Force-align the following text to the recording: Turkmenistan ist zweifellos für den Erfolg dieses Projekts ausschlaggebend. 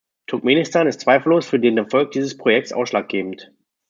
Turkmenistan 0.25 0.87
ist 0.87 1.01
zweifellos 1.01 1.45
für 1.47 1.59
den 1.59 1.77
Erfolg 1.77 2.09
dieses 2.09 2.35
Projekts 2.35 2.73
ausschlaggebend. 2.73 3.51